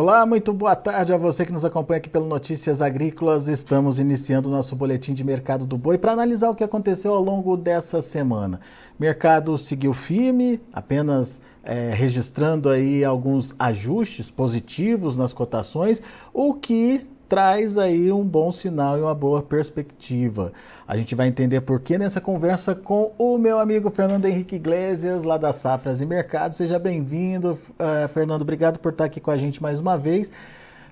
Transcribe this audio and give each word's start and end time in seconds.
Olá, 0.00 0.24
muito 0.24 0.52
boa 0.52 0.76
tarde 0.76 1.12
a 1.12 1.16
você 1.16 1.44
que 1.44 1.50
nos 1.50 1.64
acompanha 1.64 1.98
aqui 1.98 2.08
pelo 2.08 2.24
Notícias 2.24 2.80
Agrícolas. 2.80 3.48
Estamos 3.48 3.98
iniciando 3.98 4.48
o 4.48 4.52
nosso 4.52 4.76
boletim 4.76 5.12
de 5.12 5.24
mercado 5.24 5.66
do 5.66 5.76
boi 5.76 5.98
para 5.98 6.12
analisar 6.12 6.50
o 6.50 6.54
que 6.54 6.62
aconteceu 6.62 7.12
ao 7.12 7.20
longo 7.20 7.56
dessa 7.56 8.00
semana. 8.00 8.60
Mercado 8.96 9.58
seguiu 9.58 9.92
firme, 9.92 10.60
apenas 10.72 11.40
é, 11.64 11.90
registrando 11.92 12.68
aí 12.68 13.04
alguns 13.04 13.56
ajustes 13.58 14.30
positivos 14.30 15.16
nas 15.16 15.32
cotações, 15.32 16.00
o 16.32 16.54
que 16.54 17.04
traz 17.28 17.76
aí 17.76 18.10
um 18.10 18.24
bom 18.24 18.50
sinal 18.50 18.96
e 18.96 19.02
uma 19.02 19.14
boa 19.14 19.42
perspectiva. 19.42 20.52
A 20.86 20.96
gente 20.96 21.14
vai 21.14 21.28
entender 21.28 21.60
por 21.60 21.80
que 21.80 21.98
nessa 21.98 22.20
conversa 22.20 22.74
com 22.74 23.12
o 23.18 23.36
meu 23.36 23.58
amigo 23.58 23.90
Fernando 23.90 24.24
Henrique 24.24 24.56
Iglesias, 24.56 25.24
lá 25.24 25.36
das 25.36 25.56
Safras 25.56 26.00
e 26.00 26.06
Mercados. 26.06 26.56
Seja 26.56 26.78
bem-vindo, 26.78 27.52
uh, 27.52 28.08
Fernando. 28.08 28.42
Obrigado 28.42 28.78
por 28.78 28.92
estar 28.92 29.04
aqui 29.04 29.20
com 29.20 29.30
a 29.30 29.36
gente 29.36 29.62
mais 29.62 29.78
uma 29.78 29.98
vez 29.98 30.32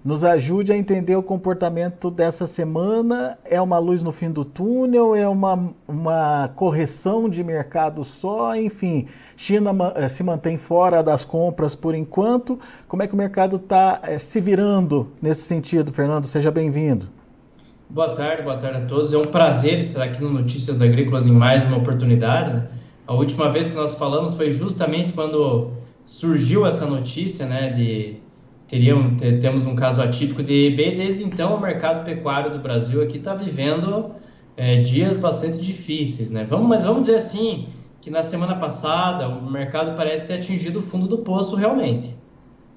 nos 0.06 0.22
ajude 0.22 0.72
a 0.72 0.76
entender 0.76 1.16
o 1.16 1.22
comportamento 1.22 2.12
dessa 2.12 2.46
semana. 2.46 3.36
É 3.44 3.60
uma 3.60 3.76
luz 3.76 4.04
no 4.04 4.12
fim 4.12 4.30
do 4.30 4.44
túnel? 4.44 5.16
É 5.16 5.26
uma, 5.26 5.74
uma 5.88 6.48
correção 6.54 7.28
de 7.28 7.42
mercado 7.42 8.04
só? 8.04 8.54
Enfim, 8.54 9.08
China 9.36 9.72
eh, 9.96 10.08
se 10.08 10.22
mantém 10.22 10.56
fora 10.56 11.02
das 11.02 11.24
compras 11.24 11.74
por 11.74 11.92
enquanto. 11.92 12.56
Como 12.86 13.02
é 13.02 13.08
que 13.08 13.14
o 13.14 13.16
mercado 13.16 13.56
está 13.56 13.98
é, 14.04 14.14
eh, 14.14 14.18
se 14.20 14.40
virando 14.40 15.08
nesse 15.20 15.42
sentido, 15.42 15.92
Fernando? 15.92 16.24
Seja 16.24 16.52
bem-vindo. 16.52 17.08
Boa 17.90 18.14
tarde, 18.14 18.44
boa 18.44 18.58
tarde 18.58 18.82
a 18.82 18.86
todos. 18.86 19.12
É 19.12 19.18
um 19.18 19.24
prazer 19.24 19.80
estar 19.80 20.04
aqui 20.04 20.22
no 20.22 20.30
Notícias 20.30 20.80
Agrícolas 20.80 21.26
em 21.26 21.32
mais 21.32 21.64
uma 21.64 21.78
oportunidade. 21.78 22.52
Né? 22.52 22.68
A 23.08 23.14
última 23.14 23.48
vez 23.48 23.70
que 23.70 23.76
nós 23.76 23.96
falamos 23.96 24.34
foi 24.34 24.52
justamente 24.52 25.12
quando 25.12 25.72
surgiu 26.04 26.64
essa 26.64 26.86
notícia 26.86 27.44
né, 27.44 27.70
de 27.70 28.24
teríamos, 28.66 29.20
temos 29.40 29.66
um 29.66 29.74
caso 29.74 30.02
atípico 30.02 30.42
de 30.42 30.66
EB. 30.66 30.96
Desde 30.96 31.24
então, 31.24 31.56
o 31.56 31.60
mercado 31.60 32.04
pecuário 32.04 32.50
do 32.50 32.58
Brasil 32.58 33.02
aqui 33.02 33.18
está 33.18 33.34
vivendo 33.34 34.12
é, 34.56 34.80
dias 34.80 35.18
bastante 35.18 35.58
difíceis, 35.58 36.30
né? 36.30 36.44
Vamos, 36.44 36.68
mas 36.68 36.84
vamos 36.84 37.02
dizer 37.02 37.16
assim 37.16 37.68
que 38.00 38.10
na 38.10 38.22
semana 38.22 38.54
passada 38.56 39.28
o 39.28 39.50
mercado 39.50 39.96
parece 39.96 40.26
ter 40.26 40.34
atingido 40.34 40.78
o 40.78 40.82
fundo 40.82 41.06
do 41.06 41.18
poço 41.18 41.56
realmente. 41.56 42.16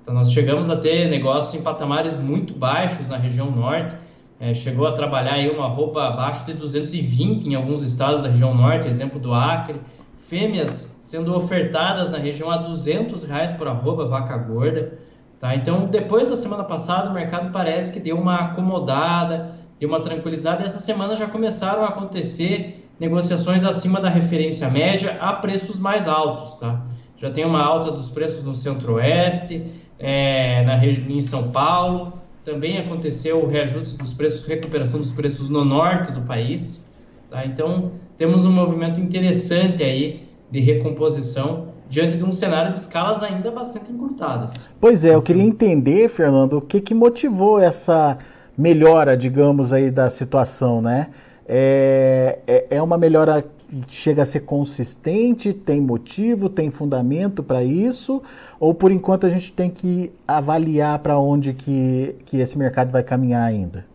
Então, 0.02 0.14
nós 0.14 0.32
chegamos 0.32 0.70
a 0.70 0.78
ter 0.78 1.08
negócios 1.08 1.54
em 1.54 1.62
patamares 1.62 2.18
muito 2.18 2.54
baixos 2.54 3.08
na 3.08 3.18
região 3.18 3.52
norte. 3.52 3.96
É, 4.40 4.54
chegou 4.54 4.88
a 4.88 4.92
trabalhar 4.92 5.34
aí 5.34 5.50
uma 5.50 5.68
roupa 5.68 6.08
abaixo 6.08 6.46
de 6.46 6.54
220 6.54 7.46
em 7.46 7.56
alguns 7.56 7.82
estados 7.82 8.22
da 8.22 8.30
região 8.30 8.56
norte, 8.56 8.88
exemplo 8.88 9.20
do 9.20 9.34
Acre. 9.34 9.80
Fêmeas 10.16 10.98
sendo 11.00 11.36
ofertadas 11.36 12.10
na 12.10 12.18
região 12.18 12.50
a 12.50 12.58
200 12.58 13.24
reais 13.24 13.52
por 13.52 13.68
arroba 13.68 14.06
vaca 14.06 14.38
gorda. 14.38 14.98
Tá? 15.40 15.56
Então, 15.56 15.86
depois 15.86 16.28
da 16.28 16.36
semana 16.36 16.66
passada, 16.66 17.10
o 17.10 17.14
mercado 17.14 17.50
parece 17.52 17.94
que 17.94 18.00
deu 18.00 18.18
uma 18.18 18.36
acomodada, 18.36 19.56
deu 19.80 19.88
uma 19.88 20.02
tranquilizada, 20.02 20.62
e 20.62 20.66
essa 20.66 20.80
semana 20.80 21.16
já 21.16 21.28
começaram 21.28 21.84
a 21.84 21.88
acontecer 21.88 22.90
negociações 23.00 23.64
acima 23.64 24.02
da 24.02 24.10
referência 24.10 24.70
média 24.70 25.18
a 25.22 25.32
preços 25.34 25.80
mais 25.80 26.10
altos. 26.10 26.56
Tá? 26.56 26.82
Já 27.16 27.32
tem 27.32 27.46
uma 27.46 27.62
alta 27.62 27.90
dos 27.90 28.10
preços 28.10 28.44
no 28.44 28.54
Centro-Oeste, 28.54 29.66
é, 29.98 30.64
na, 30.66 30.86
em 30.86 31.22
São 31.22 31.52
Paulo, 31.52 32.20
também 32.44 32.78
aconteceu 32.78 33.42
o 33.42 33.48
reajuste 33.48 33.98
dos 33.98 34.12
preços, 34.12 34.46
recuperação 34.46 35.00
dos 35.00 35.12
preços 35.12 35.48
no 35.48 35.64
norte 35.64 36.12
do 36.12 36.22
país. 36.22 36.86
Tá? 37.30 37.46
Então, 37.46 37.94
temos 38.18 38.46
um 38.46 38.52
movimento 38.52 39.00
interessante 39.00 39.84
aí 39.84 40.28
de 40.52 40.60
recomposição 40.60 41.69
diante 41.90 42.16
de 42.16 42.24
um 42.24 42.32
cenário 42.32 42.72
de 42.72 42.78
escalas 42.78 43.24
ainda 43.24 43.50
bastante 43.50 43.92
encurtadas. 43.92 44.70
Pois 44.80 45.04
é, 45.04 45.16
eu 45.16 45.22
queria 45.22 45.44
entender, 45.44 46.08
Fernando, 46.08 46.60
o 46.60 46.62
que, 46.62 46.80
que 46.80 46.94
motivou 46.94 47.60
essa 47.60 48.18
melhora, 48.56 49.18
digamos, 49.18 49.74
aí 49.74 49.90
da 49.90 50.10
situação, 50.10 50.82
né? 50.82 51.08
É, 51.48 52.40
é, 52.46 52.68
é 52.70 52.82
uma 52.82 52.98
melhora 52.98 53.44
que 53.88 53.96
chega 53.96 54.22
a 54.22 54.26
ser 54.26 54.42
consistente, 54.42 55.52
tem 55.52 55.82
motivo, 55.82 56.48
tem 56.48 56.70
fundamento 56.70 57.42
para 57.42 57.64
isso, 57.64 58.22
ou 58.60 58.74
por 58.74 58.92
enquanto 58.92 59.26
a 59.26 59.30
gente 59.30 59.52
tem 59.52 59.70
que 59.70 60.12
avaliar 60.28 61.00
para 61.00 61.18
onde 61.18 61.54
que, 61.54 62.16
que 62.26 62.38
esse 62.38 62.58
mercado 62.58 62.92
vai 62.92 63.04
caminhar 63.04 63.44
ainda? 63.44 63.86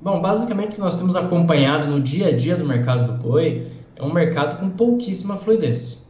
Bom, 0.00 0.20
basicamente 0.20 0.70
o 0.70 0.74
que 0.74 0.80
nós 0.80 0.98
temos 0.98 1.16
acompanhado 1.16 1.86
no 1.88 2.00
dia 2.00 2.28
a 2.28 2.32
dia 2.36 2.56
do 2.56 2.66
mercado 2.66 3.12
do 3.12 3.22
boi 3.22 3.66
é 3.96 4.02
um 4.02 4.12
mercado 4.12 4.58
com 4.58 4.68
pouquíssima 4.70 5.36
fluidez. 5.36 6.05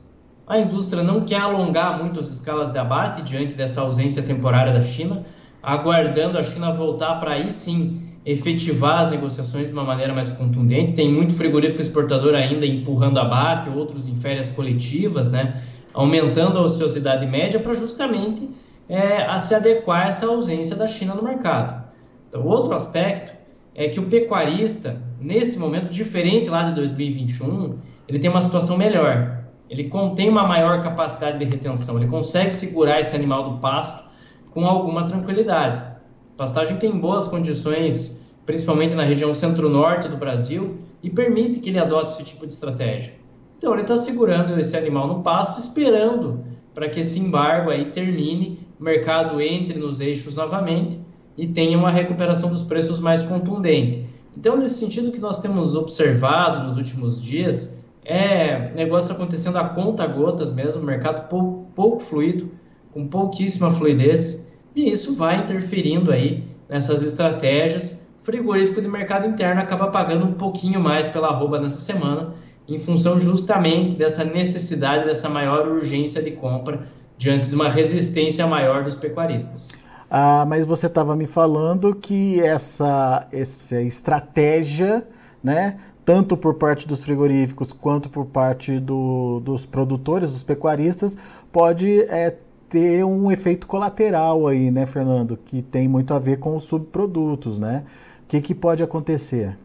A 0.47 0.61
indústria 0.61 1.03
não 1.03 1.23
quer 1.23 1.41
alongar 1.41 1.99
muito 1.99 2.21
as 2.21 2.29
escalas 2.29 2.71
de 2.71 2.79
abate 2.79 3.21
diante 3.23 3.57
dessa 3.57 3.81
ausência 3.81 4.23
temporária 4.23 4.73
da 4.73 4.81
China, 4.81 5.27
aguardando 5.61 6.39
a 6.39 6.43
China 6.45 6.71
voltar 6.71 7.17
para 7.17 7.33
aí 7.33 7.51
sim 7.51 8.01
efetivar 8.25 9.01
as 9.01 9.09
negociações 9.09 9.69
de 9.69 9.75
uma 9.75 9.83
maneira 9.83 10.15
mais 10.15 10.31
contundente. 10.31 10.93
Tem 10.93 11.11
muito 11.11 11.35
frigorífico 11.35 11.81
exportador 11.81 12.33
ainda 12.37 12.65
empurrando 12.65 13.19
abate, 13.19 13.69
outros 13.71 14.07
em 14.07 14.15
férias 14.15 14.49
coletivas, 14.49 15.33
né? 15.33 15.61
aumentando 15.93 16.59
a 16.59 16.63
ociosidade 16.63 17.27
média 17.27 17.59
para 17.59 17.75
justamente 17.75 18.49
é, 18.89 19.23
a 19.23 19.41
se 19.41 19.53
adequar 19.53 20.05
a 20.05 20.09
essa 20.09 20.27
ausência 20.27 20.77
da 20.77 20.87
China 20.87 21.15
no 21.15 21.25
mercado. 21.25 21.83
Então, 22.29 22.47
outro 22.47 22.73
aspecto 22.73 23.35
é 23.75 23.89
que 23.89 23.99
o 23.99 24.05
pecuarista, 24.05 25.03
nesse 25.21 25.59
momento, 25.59 25.89
diferente 25.89 26.49
lá 26.49 26.63
de 26.63 26.75
2021, 26.75 27.79
ele 28.07 28.21
tem 28.21 28.31
uma 28.31 28.43
situação 28.43 28.79
melhor 28.79 29.46
ele 29.69 29.85
contém 29.85 30.29
uma 30.29 30.47
maior 30.47 30.83
capacidade 30.83 31.39
de 31.39 31.45
retenção, 31.45 31.97
ele 31.97 32.09
consegue 32.09 32.53
segurar 32.53 33.01
esse 33.01 33.15
animal 33.17 33.51
do 33.51 33.59
pasto 33.59 34.09
com 34.53 34.67
alguma 34.67 35.05
tranquilidade. 35.05 35.81
A 35.81 36.37
pastagem 36.37 36.77
tem 36.77 36.93
boas 36.93 37.27
condições, 37.27 38.27
principalmente 38.45 38.95
na 38.95 39.03
região 39.03 39.35
centro-norte 39.35 40.09
do 40.09 40.17
Brasil, 40.17 40.79
e 41.03 41.11
permite 41.11 41.61
que 41.61 41.71
ele 41.71 41.79
adote 41.79 42.13
esse 42.13 42.23
tipo 42.23 42.47
de 42.47 42.53
estratégia. 42.53 43.15
Então 43.59 43.73
ele 43.73 43.83
está 43.83 43.97
segurando 43.97 44.59
esse 44.59 44.77
animal 44.77 45.09
no 45.09 45.23
pasto, 45.23 45.59
esperando 45.59 46.45
para 46.75 46.89
que 46.89 47.01
esse 47.01 47.19
embargo 47.19 47.71
aí 47.71 47.87
termine, 47.87 48.67
o 48.79 48.85
mercado 48.85 49.41
entre 49.41 49.79
nos 49.79 50.01
eixos 50.01 50.35
novamente 50.35 51.01
e 51.37 51.47
tenha 51.47 51.77
uma 51.77 51.91
recuperação 51.91 52.51
dos 52.51 52.63
preços 52.63 53.01
mais 53.01 53.23
contundente. 53.23 54.07
Então, 54.37 54.57
nesse 54.57 54.75
sentido 54.75 55.11
que 55.11 55.19
nós 55.19 55.39
temos 55.39 55.75
observado 55.75 56.65
nos 56.65 56.77
últimos 56.77 57.23
dias, 57.23 57.86
é 58.07 58.73
negócio 58.75 59.13
acontecendo 59.13 59.59
a 59.59 59.65
conta 59.65 60.07
gotas 60.07 60.53
mesmo, 60.53 60.83
mercado 60.83 61.29
pouco, 61.29 61.67
pouco 61.75 62.01
fluido, 62.01 62.51
com 62.93 63.07
pouquíssima 63.09 63.71
fluidez, 63.71 64.53
e 64.75 64.91
isso 64.91 65.15
vai 65.17 65.39
interferindo 65.39 66.13
aí 66.13 66.45
nessas 66.69 67.03
estratégias. 67.03 68.07
O 68.21 68.25
frigorífico 68.25 68.81
de 68.81 68.89
mercado 68.89 69.27
interno 69.27 69.61
acaba 69.61 69.89
pagando 69.89 70.25
um 70.25 70.33
pouquinho 70.33 70.81
mais 70.81 71.09
pela 71.09 71.29
arroba 71.29 71.59
nessa 71.59 71.81
semana, 71.81 72.33
em 72.69 72.79
função 72.79 73.19
justamente 73.19 73.97
dessa 73.97 74.25
necessidade, 74.25 75.05
dessa 75.05 75.29
maior 75.29 75.69
urgência 75.69 76.23
de 76.23 76.31
compra 76.33 76.87
diante 77.19 77.49
de 77.49 77.55
uma 77.55 77.69
resistência 77.69 78.47
maior 78.47 78.85
dos 78.85 78.95
pecuaristas. 78.95 79.69
Ah, 80.09 80.45
mas 80.47 80.65
você 80.65 80.87
estava 80.87 81.17
me 81.17 81.27
falando 81.27 81.95
que 81.95 82.41
essa, 82.41 83.27
essa 83.33 83.81
estratégia 83.81 85.07
né, 85.43 85.77
tanto 86.07 86.37
por 86.37 86.55
parte 86.55 86.87
dos 86.87 87.03
frigoríficos 87.03 87.73
quanto 87.73 88.09
por 88.09 88.27
parte 88.27 88.79
do, 88.79 89.41
dos 89.41 89.67
produtores, 89.67 90.31
dos 90.31 90.45
pecuaristas, 90.45 91.19
pode 91.53 92.03
é, 92.03 92.33
ter 92.69 93.05
um 93.05 93.31
efeito 93.33 93.67
colateral 93.67 94.47
aí, 94.47 94.71
né, 94.71 94.87
Fernando, 94.87 95.37
que 95.37 95.61
tem 95.61 95.89
muito 95.89 96.15
a 96.15 96.21
ver 96.21 96.39
com 96.39 96.55
os 96.55 96.63
subprodutos, 96.63 97.59
né? 97.59 97.83
O 98.23 98.29
que, 98.29 98.41
que 98.41 98.55
pode 98.55 98.85
acontecer? 98.85 99.59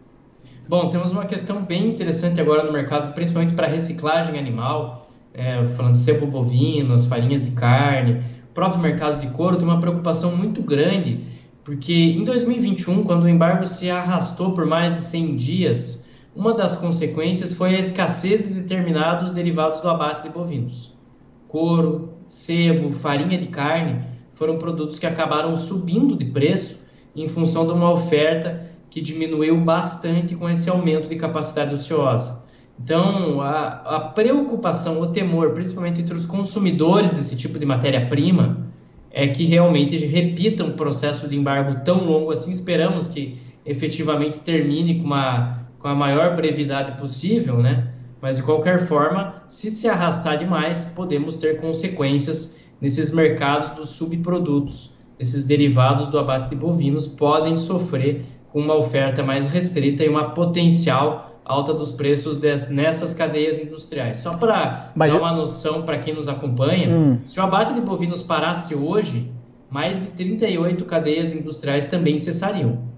Bom, 0.67 0.89
temos 0.89 1.11
uma 1.11 1.25
questão 1.25 1.61
bem 1.61 1.89
interessante 1.89 2.41
agora 2.41 2.63
no 2.63 2.73
mercado, 2.73 3.13
principalmente 3.13 3.53
para 3.53 3.67
reciclagem 3.67 4.39
animal, 4.39 5.07
é, 5.35 5.63
falando 5.63 5.93
de 5.93 5.99
sebo 5.99 6.25
bovino, 6.25 6.95
as 6.95 7.05
farinhas 7.05 7.45
de 7.45 7.51
carne, 7.51 8.13
o 8.49 8.53
próprio 8.53 8.81
mercado 8.81 9.19
de 9.19 9.27
couro 9.27 9.57
tem 9.57 9.67
uma 9.67 9.79
preocupação 9.79 10.35
muito 10.35 10.63
grande, 10.63 11.19
porque 11.63 11.93
em 11.93 12.23
2021, 12.23 13.03
quando 13.03 13.25
o 13.25 13.29
embargo 13.29 13.63
se 13.67 13.91
arrastou 13.91 14.53
por 14.53 14.65
mais 14.65 14.91
de 14.91 15.01
100 15.03 15.35
dias, 15.35 16.10
uma 16.35 16.53
das 16.53 16.75
consequências 16.75 17.53
foi 17.53 17.75
a 17.75 17.79
escassez 17.79 18.41
de 18.41 18.53
determinados 18.53 19.31
derivados 19.31 19.81
do 19.81 19.89
abate 19.89 20.23
de 20.23 20.29
bovinos. 20.29 20.93
Couro, 21.47 22.13
sebo, 22.25 22.91
farinha 22.93 23.37
de 23.37 23.47
carne 23.47 24.03
foram 24.31 24.57
produtos 24.57 24.97
que 24.97 25.05
acabaram 25.05 25.55
subindo 25.55 26.15
de 26.15 26.25
preço 26.25 26.79
em 27.15 27.27
função 27.27 27.67
de 27.67 27.73
uma 27.73 27.91
oferta 27.91 28.65
que 28.89 29.01
diminuiu 29.01 29.59
bastante 29.59 30.35
com 30.35 30.49
esse 30.49 30.69
aumento 30.69 31.09
de 31.09 31.15
capacidade 31.15 31.73
ociosa. 31.73 32.43
Então, 32.81 33.41
a, 33.41 33.67
a 33.67 33.99
preocupação, 33.99 34.99
o 35.01 35.07
temor, 35.07 35.51
principalmente 35.51 36.01
entre 36.01 36.15
os 36.15 36.25
consumidores 36.25 37.13
desse 37.13 37.35
tipo 37.35 37.59
de 37.59 37.65
matéria-prima, 37.65 38.65
é 39.11 39.27
que 39.27 39.43
realmente 39.43 39.97
repita 40.05 40.63
um 40.63 40.71
processo 40.71 41.27
de 41.27 41.37
embargo 41.37 41.83
tão 41.83 42.03
longo 42.03 42.31
assim. 42.31 42.49
Esperamos 42.49 43.07
que 43.07 43.37
efetivamente 43.65 44.39
termine 44.39 44.99
com 44.99 45.05
uma 45.05 45.60
com 45.81 45.87
a 45.87 45.95
maior 45.95 46.35
brevidade 46.35 46.97
possível, 46.99 47.57
né? 47.57 47.87
Mas 48.21 48.37
de 48.37 48.43
qualquer 48.43 48.85
forma, 48.85 49.43
se 49.47 49.71
se 49.71 49.87
arrastar 49.87 50.37
demais, 50.37 50.93
podemos 50.95 51.35
ter 51.35 51.59
consequências 51.59 52.59
nesses 52.79 53.11
mercados 53.11 53.71
dos 53.71 53.89
subprodutos, 53.89 54.91
esses 55.19 55.45
derivados 55.45 56.07
do 56.07 56.17
abate 56.19 56.49
de 56.49 56.55
bovinos 56.55 57.07
podem 57.07 57.55
sofrer 57.55 58.25
com 58.51 58.59
uma 58.59 58.75
oferta 58.75 59.23
mais 59.23 59.47
restrita 59.47 60.03
e 60.03 60.09
uma 60.09 60.31
potencial 60.31 61.39
alta 61.45 61.73
dos 61.73 61.91
preços 61.91 62.37
des, 62.37 62.69
nessas 62.69 63.13
cadeias 63.13 63.59
industriais. 63.59 64.17
Só 64.17 64.33
para 64.33 64.91
dar 64.95 65.17
uma 65.17 65.33
noção 65.33 65.83
para 65.83 65.97
quem 65.97 66.13
nos 66.13 66.27
acompanha, 66.27 66.89
hum. 66.89 67.19
se 67.25 67.39
o 67.39 67.43
abate 67.43 67.73
de 67.73 67.81
bovinos 67.81 68.21
parasse 68.23 68.75
hoje, 68.75 69.31
mais 69.69 69.99
de 69.99 70.07
38 70.07 70.83
cadeias 70.85 71.33
industriais 71.33 71.85
também 71.85 72.17
cessariam. 72.17 72.90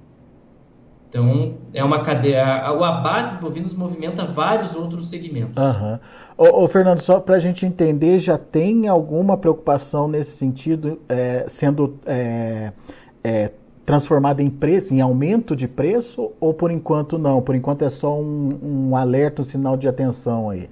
Então, 1.14 1.54
é 1.72 1.84
uma 1.84 2.00
cadeia. 2.00 2.74
O 2.74 2.84
abate 2.84 3.34
de 3.34 3.38
bovinos 3.38 3.72
movimenta 3.76 4.26
vários 4.26 4.74
outros 4.74 5.10
segmentos. 5.10 5.64
Uhum. 5.64 6.00
Ô, 6.36 6.64
ô 6.64 6.68
Fernando, 6.68 7.02
só 7.02 7.20
para 7.20 7.36
a 7.36 7.40
gente 7.40 7.68
entender, 7.68 8.18
já 8.18 8.36
tem 8.36 8.88
alguma 8.88 9.38
preocupação 9.38 10.08
nesse 10.08 10.32
sentido, 10.32 11.00
é, 11.08 11.46
sendo 11.48 12.00
é, 12.08 12.74
é, 13.24 13.52
transformada 13.86 14.42
em 14.42 14.50
preço, 14.50 14.92
em 14.92 15.02
aumento 15.02 15.56
de 15.56 15.68
preço, 15.68 16.32
ou 16.40 16.52
por 16.52 16.72
enquanto 16.72 17.20
não? 17.20 17.44
Por 17.44 17.54
enquanto 17.54 17.84
é 17.84 17.90
só 17.90 18.20
um, 18.20 18.90
um 18.90 18.96
alerta, 18.96 19.44
um 19.44 19.46
sinal 19.46 19.78
de 19.78 19.88
atenção 19.88 20.50
aí? 20.50 20.68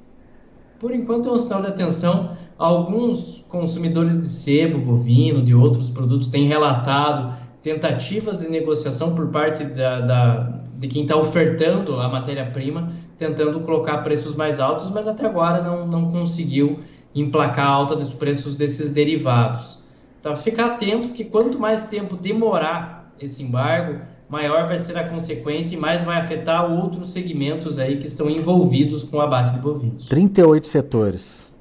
Por 0.80 0.92
enquanto 0.92 1.30
é 1.30 1.32
um 1.32 1.38
sinal 1.38 1.62
de 1.62 1.68
atenção. 1.68 2.32
Alguns 2.58 3.46
consumidores 3.48 4.20
de 4.20 4.28
sebo 4.28 4.80
bovino, 4.80 5.44
de 5.44 5.54
outros 5.54 5.92
produtos, 5.92 6.30
têm 6.30 6.48
relatado 6.48 7.32
tentativas 7.62 8.38
de 8.38 8.50
negociação 8.50 9.16
por 9.16 9.28
parte 9.28 9.63
da, 9.63 10.02
da 10.02 10.62
de 10.81 10.88
quem 10.88 11.04
está 11.04 11.16
ofertando 11.16 12.00
a 12.00 12.10
matéria-prima, 12.10 12.92
tentando 13.16 13.60
colocar 13.60 14.00
preços 14.00 14.34
mais 14.34 14.60
altos, 14.60 14.90
mas 14.90 15.08
até 15.08 15.28
agora 15.28 15.62
não, 15.62 15.86
não 15.86 16.12
conseguiu 16.12 16.80
emplacar 17.13 17.68
a 17.68 17.69
alta 17.69 17.96
dos 17.96 18.16
preços 18.16 18.56
desses 18.56 18.90
derivados. 18.90 19.84
Então, 20.19 20.36
ficar 20.36 20.74
atento 20.74 21.10
que 21.10 21.24
quanto 21.24 21.60
mais 21.60 21.86
tempo 21.86 22.16
demorar 22.16 23.13
esse 23.19 23.44
embargo, 23.44 24.02
maior 24.28 24.66
vai 24.66 24.78
ser 24.80 24.98
a 24.98 25.07
consequência 25.07 25.75
e 25.75 25.80
mais 25.80 26.02
vai 26.02 26.18
afetar 26.18 26.72
outros 26.72 27.12
segmentos 27.12 27.78
aí 27.78 27.98
que 27.98 28.07
estão 28.07 28.28
envolvidos 28.28 29.04
com 29.04 29.18
o 29.18 29.22
abate 29.22 29.52
de 29.52 29.60
bovinos. 29.60 30.06
38 30.06 30.66
setores. 30.66 31.54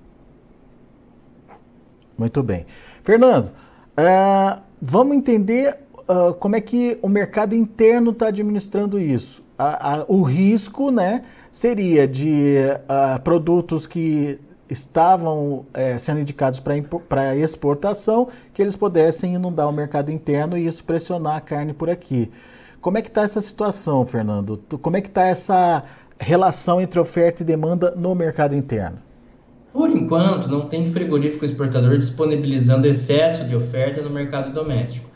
Muito 2.17 2.43
bem. 2.43 2.65
Fernando, 3.03 3.49
uh, 3.49 4.63
vamos 4.81 5.17
entender 5.17 5.79
uh, 6.11 6.35
como 6.35 6.57
é 6.57 6.61
que 6.61 6.99
o 7.01 7.09
mercado 7.09 7.55
interno 7.55 8.11
está 8.11 8.29
administrando 8.29 8.99
isso? 8.99 9.43
A, 9.57 9.95
a, 9.95 10.05
o 10.09 10.23
risco 10.23 10.91
né, 10.91 11.23
seria 11.53 12.09
de 12.09 12.57
uh, 12.85 13.21
produtos 13.23 13.87
que 13.87 14.39
estavam 14.69 15.67
é, 15.75 15.99
sendo 15.99 16.21
indicados 16.21 16.61
para 16.61 17.37
exportação, 17.37 18.29
que 18.55 18.63
eles 18.63 18.77
pudessem 18.77 19.35
inundar 19.35 19.69
o 19.69 19.73
mercado 19.73 20.13
interno 20.13 20.57
e 20.57 20.65
isso 20.65 20.85
pressionar 20.85 21.37
a 21.37 21.41
carne 21.41 21.73
por 21.73 21.91
aqui. 21.91 22.31
Como 22.81 22.97
é 22.97 23.03
que 23.03 23.09
está 23.09 23.23
essa 23.23 23.41
situação, 23.41 24.07
Fernando? 24.07 24.63
Como 24.81 24.97
é 24.97 25.01
que 25.01 25.09
está 25.09 25.27
essa 25.27 25.83
relação 26.21 26.81
entre 26.81 27.01
oferta 27.01 27.43
e 27.43 27.45
demanda 27.45 27.93
no 27.97 28.15
mercado 28.15 28.55
interno? 28.55 28.99
Por 29.73 29.91
enquanto, 29.91 30.49
não 30.49 30.69
tem 30.69 30.87
frigorífico 30.87 31.45
exportador 31.45 31.99
disponibilizando 31.99 32.87
excesso 32.87 33.45
de 33.45 33.57
oferta 33.57 34.01
no 34.01 34.11
mercado 34.11 34.53
doméstico. 34.53 35.10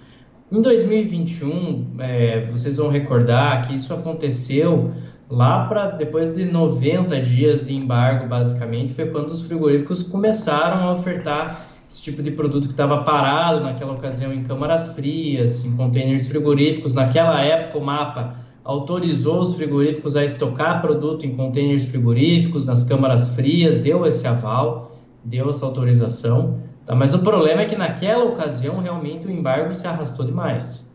Em 0.55 0.63
2021, 0.63 1.97
é, 1.99 2.43
vocês 2.43 2.77
vão 2.77 2.89
recordar 2.89 3.67
que 3.67 3.75
isso 3.75 3.93
aconteceu 3.93 4.93
lá 5.29 5.67
para 5.67 5.87
depois 5.87 6.33
de 6.33 6.45
90 6.45 7.21
dias 7.23 7.67
de 7.67 7.75
embargo, 7.75 8.29
basicamente, 8.29 8.95
foi 8.95 9.07
quando 9.07 9.31
os 9.31 9.41
frigoríficos 9.41 10.05
começaram 10.05 10.87
a 10.87 10.93
ofertar 10.93 11.67
esse 11.91 12.01
tipo 12.01 12.23
de 12.23 12.31
produto 12.31 12.69
que 12.69 12.73
estava 12.73 13.03
parado 13.03 13.65
naquela 13.65 13.95
ocasião 13.95 14.33
em 14.33 14.45
câmaras 14.45 14.95
frias, 14.95 15.65
em 15.65 15.77
containers 15.77 16.29
frigoríficos. 16.29 16.95
Naquela 16.95 17.41
época, 17.41 17.77
o 17.77 17.85
mapa 17.85 18.37
autorizou 18.63 19.41
os 19.41 19.55
frigoríficos 19.55 20.15
a 20.15 20.23
estocar 20.23 20.81
produto 20.81 21.27
em 21.27 21.35
containers 21.35 21.85
frigoríficos, 21.85 22.65
nas 22.65 22.85
câmaras 22.85 23.31
frias, 23.31 23.79
deu 23.79 24.07
esse 24.07 24.25
aval, 24.25 24.94
deu 25.25 25.49
essa 25.49 25.65
autorização. 25.65 26.59
Tá? 26.85 26.95
Mas 26.95 27.15
o 27.15 27.21
problema 27.21 27.63
é 27.63 27.65
que 27.65 27.77
naquela 27.77 28.25
ocasião 28.25 28.79
realmente 28.79 29.27
o 29.27 29.31
embargo 29.31 29.73
se 29.73 29.87
arrastou 29.87 30.25
demais. 30.27 30.95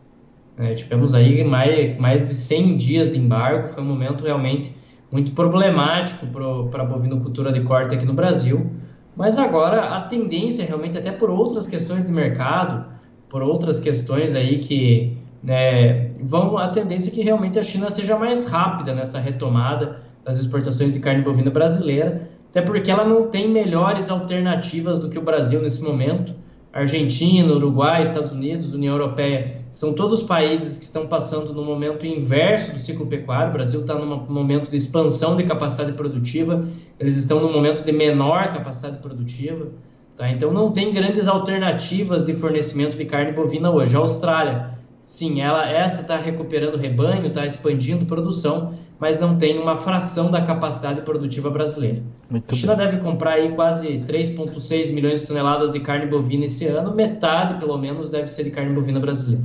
É, 0.56 0.74
tivemos 0.74 1.14
aí 1.14 1.42
mais, 1.44 1.98
mais 1.98 2.26
de 2.26 2.34
100 2.34 2.76
dias 2.76 3.10
de 3.10 3.18
embargo, 3.18 3.66
foi 3.66 3.82
um 3.82 3.86
momento 3.86 4.24
realmente 4.24 4.74
muito 5.10 5.32
problemático 5.32 6.26
para 6.70 6.82
a 6.82 6.86
bovinocultura 6.86 7.52
de 7.52 7.62
corte 7.62 7.94
aqui 7.94 8.04
no 8.04 8.12
Brasil. 8.12 8.70
Mas 9.16 9.38
agora 9.38 9.96
a 9.96 10.00
tendência 10.02 10.64
realmente, 10.64 10.96
até 10.96 11.10
por 11.10 11.30
outras 11.30 11.66
questões 11.66 12.04
de 12.04 12.12
mercado, 12.12 12.86
por 13.28 13.42
outras 13.42 13.80
questões 13.80 14.34
aí 14.34 14.58
que 14.58 15.16
né, 15.42 16.12
vão, 16.22 16.58
a 16.58 16.68
tendência 16.68 17.10
é 17.10 17.12
que 17.14 17.22
realmente 17.22 17.58
a 17.58 17.62
China 17.62 17.90
seja 17.90 18.16
mais 18.16 18.46
rápida 18.46 18.94
nessa 18.94 19.18
retomada 19.18 20.00
das 20.24 20.38
exportações 20.38 20.92
de 20.92 21.00
carne 21.00 21.22
bovina 21.22 21.50
brasileira, 21.50 22.28
até 22.50 22.60
porque 22.60 22.90
ela 22.90 23.04
não 23.04 23.28
tem 23.28 23.48
melhores 23.48 24.10
alternativas 24.10 24.98
do 24.98 25.08
que 25.08 25.18
o 25.18 25.22
Brasil 25.22 25.62
nesse 25.62 25.80
momento. 25.82 26.34
Argentina, 26.72 27.52
Uruguai, 27.52 28.02
Estados 28.02 28.32
Unidos, 28.32 28.74
União 28.74 28.94
Europeia, 28.94 29.56
são 29.70 29.92
todos 29.92 30.22
países 30.22 30.76
que 30.76 30.84
estão 30.84 31.06
passando 31.06 31.52
no 31.52 31.64
momento 31.64 32.06
inverso 32.06 32.72
do 32.72 32.78
ciclo 32.78 33.06
pecuário. 33.06 33.50
O 33.50 33.52
Brasil 33.52 33.80
está 33.80 33.94
num 33.94 34.24
momento 34.28 34.68
de 34.68 34.76
expansão 34.76 35.36
de 35.36 35.44
capacidade 35.44 35.92
produtiva, 35.92 36.64
eles 36.98 37.16
estão 37.16 37.40
num 37.40 37.52
momento 37.52 37.84
de 37.84 37.92
menor 37.92 38.52
capacidade 38.52 38.98
produtiva. 38.98 39.68
Tá? 40.16 40.28
Então, 40.28 40.52
não 40.52 40.72
tem 40.72 40.92
grandes 40.92 41.28
alternativas 41.28 42.22
de 42.22 42.34
fornecimento 42.34 42.96
de 42.96 43.04
carne 43.04 43.32
bovina 43.32 43.70
hoje. 43.70 43.94
A 43.94 43.98
Austrália, 43.98 44.78
sim, 45.00 45.40
ela 45.40 45.68
essa 45.68 46.02
está 46.02 46.16
recuperando 46.16 46.76
rebanho, 46.76 47.26
está 47.26 47.44
expandindo 47.44 48.04
produção, 48.06 48.74
mas 48.98 49.18
não 49.18 49.36
tem 49.38 49.58
uma 49.58 49.74
fração 49.74 50.30
da 50.30 50.42
capacidade 50.42 51.00
produtiva 51.02 51.50
brasileira. 51.50 52.02
Muito 52.28 52.52
a 52.52 52.56
China 52.56 52.76
bem. 52.76 52.86
deve 52.86 52.98
comprar 52.98 53.32
aí 53.32 53.52
quase 53.54 54.04
3,6 54.06 54.92
milhões 54.92 55.22
de 55.22 55.26
toneladas 55.26 55.70
de 55.70 55.80
carne 55.80 56.06
bovina 56.06 56.44
esse 56.44 56.66
ano, 56.66 56.94
metade 56.94 57.58
pelo 57.58 57.76
menos 57.78 58.10
deve 58.10 58.28
ser 58.28 58.44
de 58.44 58.50
carne 58.50 58.74
bovina 58.74 59.00
brasileira. 59.00 59.44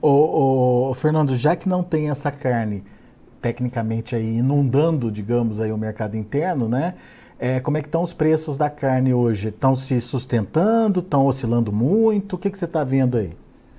Ô, 0.00 0.88
ô, 0.88 0.94
Fernando, 0.94 1.36
já 1.36 1.54
que 1.54 1.68
não 1.68 1.82
tem 1.82 2.08
essa 2.08 2.30
carne 2.30 2.82
tecnicamente 3.42 4.16
aí 4.16 4.38
inundando, 4.38 5.10
digamos, 5.10 5.60
aí 5.60 5.70
o 5.72 5.78
mercado 5.78 6.16
interno, 6.16 6.68
né? 6.68 6.94
É, 7.38 7.58
como 7.60 7.78
é 7.78 7.80
que 7.80 7.88
estão 7.88 8.02
os 8.02 8.12
preços 8.12 8.56
da 8.56 8.68
carne 8.68 9.14
hoje? 9.14 9.48
Estão 9.48 9.74
se 9.74 9.98
sustentando? 10.00 11.00
Estão 11.00 11.26
oscilando 11.26 11.72
muito? 11.72 12.36
O 12.36 12.38
que, 12.38 12.50
que 12.50 12.58
você 12.58 12.66
está 12.66 12.84
vendo 12.84 13.16
aí? 13.16 13.30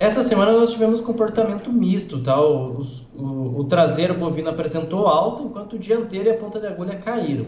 Essa 0.02 0.24
semana 0.24 0.52
nós 0.54 0.72
tivemos 0.72 1.00
comportamento 1.00 1.72
misto, 1.72 2.24
tá? 2.24 2.42
O, 2.42 2.80
o, 3.16 3.60
o, 3.60 3.64
traseiro 3.66 4.16
bovino 4.16 4.50
apresentou 4.50 5.06
alta, 5.06 5.44
enquanto 5.44 5.74
o 5.74 5.78
dianteiro 5.78 6.28
e 6.28 6.32
a 6.32 6.36
ponta 6.36 6.60
de 6.60 6.66
agulha 6.66 6.96
caíram. 6.96 7.44
O 7.44 7.48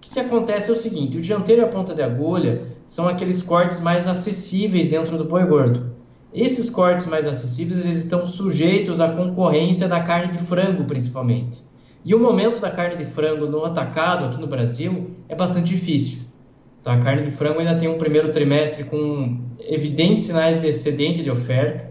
que, 0.00 0.08
que 0.12 0.20
acontece 0.20 0.70
é 0.70 0.72
o 0.72 0.76
seguinte: 0.76 1.18
o 1.18 1.20
dianteiro 1.20 1.60
e 1.60 1.64
a 1.66 1.68
ponta 1.68 1.94
de 1.94 2.00
agulha 2.00 2.66
são 2.86 3.06
aqueles 3.06 3.42
cortes 3.42 3.82
mais 3.82 4.08
acessíveis 4.08 4.88
dentro 4.88 5.18
do 5.18 5.26
boi 5.26 5.44
gordo. 5.44 5.92
Esses 6.32 6.70
cortes 6.70 7.04
mais 7.04 7.26
acessíveis 7.26 7.84
eles 7.84 7.98
estão 7.98 8.26
sujeitos 8.26 8.98
à 8.98 9.12
concorrência 9.12 9.86
da 9.86 10.00
carne 10.00 10.32
de 10.32 10.38
frango, 10.38 10.84
principalmente. 10.84 11.62
E 12.02 12.14
o 12.14 12.18
momento 12.18 12.58
da 12.58 12.70
carne 12.70 12.96
de 12.96 13.04
frango 13.04 13.44
no 13.44 13.66
atacado 13.66 14.24
aqui 14.24 14.40
no 14.40 14.46
Brasil 14.46 15.10
é 15.28 15.34
bastante 15.34 15.74
difícil. 15.74 16.21
Tá? 16.82 16.94
A 16.94 16.98
carne 16.98 17.22
de 17.22 17.30
frango 17.30 17.60
ainda 17.60 17.76
tem 17.76 17.88
um 17.88 17.98
primeiro 17.98 18.30
trimestre 18.30 18.84
com 18.84 19.40
evidentes 19.60 20.24
sinais 20.26 20.60
de 20.60 20.66
excedente 20.66 21.22
de 21.22 21.30
oferta, 21.30 21.90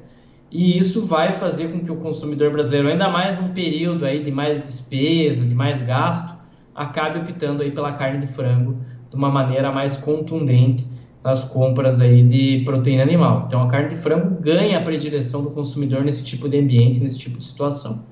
e 0.52 0.78
isso 0.78 1.06
vai 1.06 1.32
fazer 1.32 1.70
com 1.70 1.80
que 1.80 1.92
o 1.92 1.96
consumidor 1.96 2.52
brasileiro, 2.52 2.90
ainda 2.90 3.08
mais 3.08 3.40
num 3.40 3.50
período 3.50 4.06
aí 4.06 4.22
de 4.22 4.32
mais 4.32 4.60
despesa, 4.60 5.46
de 5.46 5.56
mais 5.56 5.82
gasto, 5.82 6.36
acabe 6.76 7.20
optando 7.20 7.64
aí 7.64 7.72
pela 7.72 7.94
carne 7.94 8.20
de 8.20 8.28
frango 8.28 8.78
de 9.10 9.16
uma 9.16 9.30
maneira 9.30 9.72
mais 9.72 9.96
contundente 9.96 10.86
nas 11.24 11.46
compras 11.46 12.02
aí 12.02 12.22
de 12.24 12.64
proteína 12.66 13.04
animal. 13.04 13.46
Então 13.48 13.62
a 13.62 13.68
carne 13.68 13.90
de 13.90 13.96
frango 13.96 14.42
ganha 14.42 14.78
a 14.78 14.82
predileção 14.82 15.44
do 15.44 15.52
consumidor 15.52 16.04
nesse 16.04 16.24
tipo 16.24 16.50
de 16.50 16.60
ambiente, 16.60 17.00
nesse 17.00 17.18
tipo 17.18 17.38
de 17.38 17.46
situação. 17.46 18.06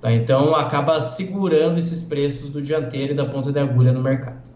Tá? 0.00 0.12
Então 0.12 0.54
acaba 0.54 1.00
segurando 1.00 1.78
esses 1.78 2.02
preços 2.02 2.50
do 2.50 2.60
dianteiro 2.60 3.12
e 3.12 3.16
da 3.16 3.24
ponta 3.24 3.50
de 3.50 3.58
agulha 3.58 3.92
no 3.92 4.02
mercado. 4.02 4.55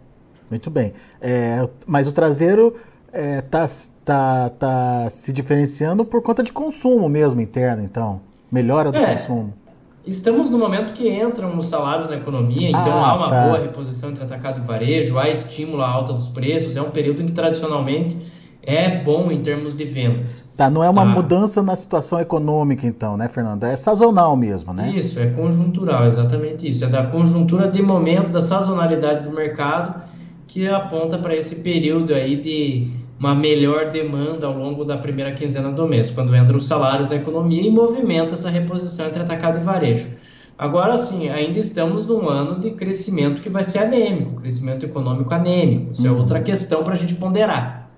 Muito 0.50 0.68
bem. 0.68 0.92
É, 1.20 1.66
mas 1.86 2.08
o 2.08 2.12
traseiro 2.12 2.74
está 3.12 3.18
é, 3.18 3.40
tá, 3.42 3.66
tá, 4.04 4.50
tá 4.50 5.10
se 5.10 5.32
diferenciando 5.32 6.04
por 6.04 6.22
conta 6.22 6.42
de 6.42 6.52
consumo 6.52 7.08
mesmo 7.08 7.40
interno, 7.40 7.82
então. 7.82 8.20
Melhora 8.50 8.90
do 8.90 8.98
é, 8.98 9.12
consumo. 9.12 9.54
Estamos 10.04 10.50
no 10.50 10.58
momento 10.58 10.92
que 10.92 11.08
entram 11.08 11.56
os 11.56 11.66
salários 11.66 12.08
na 12.08 12.16
economia, 12.16 12.70
então 12.70 12.80
ah, 12.80 13.10
há 13.10 13.16
uma 13.16 13.28
tá. 13.28 13.44
boa 13.44 13.58
reposição 13.58 14.10
entre 14.10 14.24
atacado 14.24 14.60
e 14.60 14.66
varejo, 14.66 15.18
há 15.18 15.28
estímulo 15.28 15.82
à 15.82 15.88
alta 15.88 16.12
dos 16.12 16.26
preços, 16.26 16.74
é 16.74 16.82
um 16.82 16.90
período 16.90 17.22
em 17.22 17.26
que 17.26 17.32
tradicionalmente 17.32 18.16
é 18.62 19.02
bom 19.02 19.30
em 19.30 19.40
termos 19.40 19.74
de 19.74 19.84
vendas. 19.84 20.52
Tá, 20.56 20.68
não 20.70 20.82
é 20.82 20.88
uma 20.88 21.02
tá? 21.02 21.08
mudança 21.08 21.62
na 21.62 21.76
situação 21.76 22.18
econômica, 22.18 22.86
então, 22.86 23.16
né, 23.16 23.28
Fernando? 23.28 23.64
É 23.64 23.76
sazonal 23.76 24.36
mesmo, 24.36 24.72
né? 24.72 24.90
Isso, 24.90 25.18
é 25.20 25.26
conjuntural, 25.26 26.06
exatamente 26.06 26.68
isso. 26.68 26.84
É 26.84 26.88
da 26.88 27.04
conjuntura 27.04 27.68
de 27.68 27.82
momento, 27.82 28.32
da 28.32 28.40
sazonalidade 28.40 29.22
do 29.22 29.30
mercado 29.30 30.02
que 30.52 30.66
aponta 30.66 31.16
para 31.16 31.36
esse 31.36 31.62
período 31.62 32.12
aí 32.12 32.34
de, 32.34 32.90
uma 33.20 33.34
melhor 33.34 33.90
demanda 33.90 34.46
ao 34.46 34.56
longo 34.56 34.84
da 34.84 34.96
primeira 34.96 35.30
quinzena 35.32 35.70
do 35.70 35.86
mês, 35.86 36.10
quando 36.10 36.34
entram 36.34 36.56
os 36.56 36.64
salários 36.64 37.08
na 37.08 37.16
economia 37.16 37.62
e 37.62 37.70
movimenta 37.70 38.32
essa 38.32 38.50
reposição 38.50 39.06
entre 39.06 39.22
atacado 39.22 39.58
e 39.58 39.62
varejo. 39.62 40.08
Agora 40.58 40.96
sim, 40.96 41.28
ainda 41.28 41.58
estamos 41.58 42.04
num 42.04 42.28
ano 42.28 42.58
de 42.58 42.72
crescimento 42.72 43.40
que 43.40 43.48
vai 43.48 43.62
ser 43.62 43.78
anêmico, 43.78 44.40
crescimento 44.40 44.84
econômico 44.84 45.32
anêmico. 45.32 45.92
Isso 45.92 46.06
é 46.06 46.10
uhum. 46.10 46.18
outra 46.18 46.40
questão 46.40 46.82
para 46.82 46.94
a 46.94 46.96
gente 46.96 47.14
ponderar. 47.14 47.90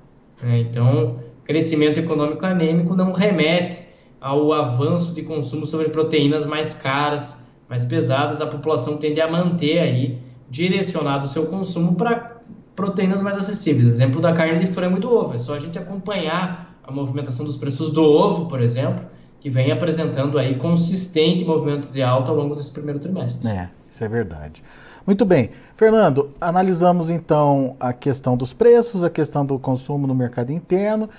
Né? 0.43 0.59
Então, 0.59 1.17
crescimento 1.45 1.99
econômico 1.99 2.45
anêmico 2.45 2.95
não 2.95 3.13
remete 3.13 3.83
ao 4.21 4.53
avanço 4.53 5.15
de 5.15 5.23
consumo 5.23 5.65
sobre 5.65 5.89
proteínas 5.89 6.45
mais 6.45 6.75
caras, 6.75 7.47
mais 7.69 7.85
pesadas. 7.85 8.41
A 8.41 8.47
população 8.47 8.99
tende 8.99 9.21
a 9.21 9.31
manter 9.31 9.79
aí 9.79 10.19
direcionado 10.51 11.25
o 11.25 11.29
seu 11.29 11.47
consumo 11.47 11.95
para 11.95 12.32
proteínas 12.75 13.23
mais 13.23 13.37
acessíveis. 13.37 13.87
Exemplo 13.87 14.21
da 14.21 14.33
carne 14.33 14.59
de 14.59 14.67
frango 14.67 14.97
e 14.97 15.01
do 15.01 15.13
ovo. 15.13 15.35
É 15.35 15.39
só 15.39 15.55
a 15.55 15.59
gente 15.59 15.79
acompanhar 15.79 16.79
a 16.83 16.91
movimentação 16.91 17.45
dos 17.45 17.57
preços 17.57 17.91
do 17.91 18.03
ovo, 18.03 18.47
por 18.47 18.61
exemplo, 18.61 19.05
que 19.41 19.49
vem 19.49 19.71
apresentando 19.73 20.39
aí 20.39 20.57
consistente 20.57 21.45
movimento 21.45 21.93
de 21.93 22.03
alta 22.03 22.31
ao 22.31 22.37
longo 22.37 22.55
desse 22.55 22.71
primeiro 22.71 22.99
trimestre. 22.99 23.49
É, 23.49 23.71
isso 23.89 24.03
é 24.05 24.09
verdade. 24.09 24.63
Muito 25.07 25.25
bem. 25.25 25.51
Fernando, 25.77 26.31
analisamos 26.41 27.11
então 27.11 27.77
a 27.81 27.93
questão 27.93 28.37
dos 28.37 28.53
preços, 28.53 29.03
a 29.03 29.11
questão 29.11 29.45
do 29.45 29.59
consumo 29.59 30.07
no 30.07 30.15
mercado 30.15 30.53
interno 30.53 31.11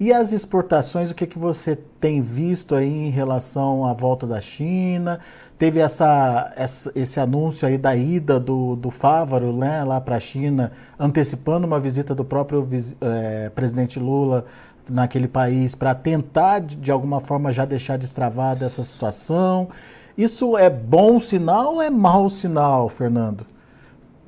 e 0.00 0.12
as 0.12 0.32
exportações, 0.32 1.10
o 1.10 1.14
que, 1.14 1.26
que 1.26 1.38
você 1.38 1.76
tem 2.00 2.20
visto 2.20 2.74
aí 2.74 3.06
em 3.06 3.10
relação 3.10 3.86
à 3.86 3.92
volta 3.92 4.26
da 4.26 4.40
China? 4.40 5.20
Teve 5.56 5.78
essa, 5.78 6.52
essa 6.56 6.92
esse 6.96 7.20
anúncio 7.20 7.68
aí 7.68 7.78
da 7.78 7.94
ida 7.94 8.40
do, 8.40 8.74
do 8.74 8.90
Fávaro 8.90 9.56
né, 9.56 9.84
lá 9.84 10.00
para 10.00 10.16
a 10.16 10.20
China, 10.20 10.72
antecipando 10.98 11.66
uma 11.66 11.78
visita 11.78 12.14
do 12.14 12.24
próprio 12.24 12.68
é, 13.00 13.48
presidente 13.50 14.00
Lula 14.00 14.44
naquele 14.88 15.28
país 15.28 15.74
para 15.74 15.94
tentar, 15.94 16.60
de, 16.60 16.90
alguma 16.90 17.20
forma, 17.20 17.52
já 17.52 17.64
deixar 17.64 17.96
destravada 17.96 18.66
essa 18.66 18.82
situação. 18.82 19.68
Isso 20.18 20.58
é 20.58 20.68
bom 20.68 21.20
sinal 21.20 21.74
ou 21.74 21.82
é 21.82 21.90
mau 21.90 22.28
sinal, 22.28 22.88
Fernando? 22.88 23.46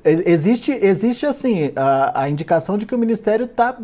Existe, 0.05 0.71
existe 0.71 1.25
assim, 1.25 1.71
a, 1.75 2.21
a, 2.21 2.29
indicação 2.29 2.77
de 2.77 2.85
que 2.85 2.93
o 2.93 2.97
Ministério 2.97 3.45
está 3.45 3.75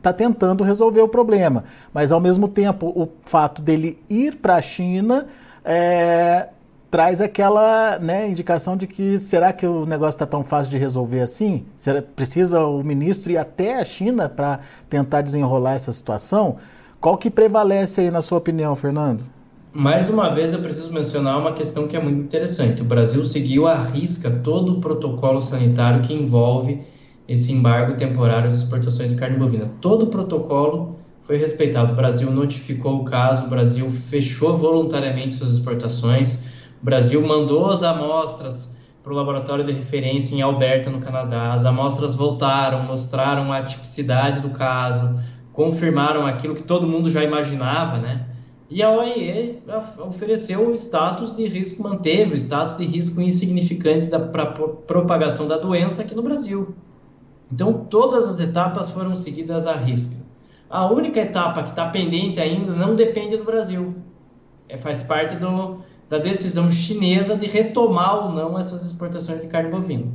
tá 0.00 0.12
tentando 0.12 0.62
resolver 0.62 1.00
o 1.00 1.08
problema, 1.08 1.64
mas 1.92 2.12
ao 2.12 2.20
mesmo 2.20 2.46
tempo 2.46 2.86
o 2.86 3.08
fato 3.22 3.60
dele 3.60 3.98
ir 4.08 4.36
para 4.36 4.54
a 4.54 4.62
China 4.62 5.26
é, 5.64 6.50
traz 6.88 7.20
aquela 7.20 7.98
né, 7.98 8.28
indicação 8.28 8.76
de 8.76 8.86
que 8.86 9.18
será 9.18 9.52
que 9.52 9.66
o 9.66 9.84
negócio 9.84 10.16
está 10.16 10.26
tão 10.26 10.44
fácil 10.44 10.70
de 10.70 10.78
resolver 10.78 11.20
assim? 11.20 11.66
Será, 11.74 12.00
precisa 12.00 12.64
o 12.64 12.84
ministro 12.84 13.32
ir 13.32 13.36
até 13.36 13.80
a 13.80 13.84
China 13.84 14.28
para 14.28 14.60
tentar 14.88 15.20
desenrolar 15.20 15.74
essa 15.74 15.90
situação? 15.90 16.58
Qual 17.00 17.18
que 17.18 17.28
prevalece 17.28 18.02
aí 18.02 18.10
na 18.10 18.22
sua 18.22 18.38
opinião, 18.38 18.76
Fernando? 18.76 19.35
Mais 19.76 20.08
uma 20.08 20.30
vez 20.30 20.54
eu 20.54 20.60
preciso 20.60 20.90
mencionar 20.90 21.38
uma 21.38 21.52
questão 21.52 21.86
que 21.86 21.94
é 21.94 22.00
muito 22.00 22.18
interessante. 22.22 22.80
O 22.80 22.84
Brasil 22.84 23.22
seguiu 23.26 23.66
à 23.66 23.74
risca 23.74 24.30
todo 24.30 24.72
o 24.72 24.80
protocolo 24.80 25.38
sanitário 25.38 26.00
que 26.00 26.14
envolve 26.14 26.80
esse 27.28 27.52
embargo 27.52 27.94
temporário 27.94 28.46
às 28.46 28.54
exportações 28.54 29.10
de 29.10 29.16
carne 29.16 29.36
bovina. 29.36 29.66
Todo 29.82 30.04
o 30.04 30.06
protocolo 30.06 30.98
foi 31.20 31.36
respeitado. 31.36 31.92
O 31.92 31.96
Brasil 31.96 32.30
notificou 32.30 33.02
o 33.02 33.04
caso, 33.04 33.44
o 33.44 33.48
Brasil 33.48 33.90
fechou 33.90 34.56
voluntariamente 34.56 35.34
suas 35.34 35.52
exportações, 35.52 36.70
o 36.80 36.84
Brasil 36.84 37.20
mandou 37.26 37.70
as 37.70 37.82
amostras 37.82 38.76
para 39.02 39.12
o 39.12 39.16
laboratório 39.16 39.62
de 39.62 39.72
referência 39.72 40.34
em 40.34 40.40
Alberta, 40.40 40.88
no 40.88 41.00
Canadá. 41.00 41.52
As 41.52 41.66
amostras 41.66 42.14
voltaram, 42.14 42.82
mostraram 42.82 43.52
a 43.52 43.62
tipicidade 43.62 44.40
do 44.40 44.48
caso, 44.50 45.20
confirmaram 45.52 46.24
aquilo 46.24 46.54
que 46.54 46.62
todo 46.62 46.86
mundo 46.86 47.10
já 47.10 47.22
imaginava, 47.22 47.98
né? 47.98 48.35
E 48.68 48.82
a 48.82 48.90
OIE 48.90 49.62
ofereceu 50.04 50.68
o 50.68 50.72
status 50.74 51.32
de 51.32 51.46
risco, 51.46 51.82
manteve 51.82 52.34
o 52.34 52.36
status 52.36 52.76
de 52.76 52.84
risco 52.84 53.20
insignificante 53.20 54.08
para 54.08 54.42
a 54.42 54.46
propagação 54.46 55.46
da 55.46 55.56
doença 55.56 56.02
aqui 56.02 56.14
no 56.14 56.22
Brasil. 56.22 56.74
Então, 57.50 57.72
todas 57.72 58.26
as 58.26 58.40
etapas 58.40 58.90
foram 58.90 59.14
seguidas 59.14 59.66
à 59.68 59.74
risca. 59.74 60.24
A 60.68 60.86
única 60.86 61.20
etapa 61.20 61.62
que 61.62 61.68
está 61.68 61.88
pendente 61.88 62.40
ainda 62.40 62.74
não 62.74 62.96
depende 62.96 63.36
do 63.36 63.44
Brasil. 63.44 63.94
É, 64.68 64.76
faz 64.76 65.00
parte 65.00 65.36
do, 65.36 65.78
da 66.08 66.18
decisão 66.18 66.68
chinesa 66.68 67.36
de 67.36 67.46
retomar 67.46 68.26
ou 68.26 68.32
não 68.32 68.58
essas 68.58 68.84
exportações 68.84 69.42
de 69.42 69.48
carne 69.48 69.70
bovina. 69.70 70.06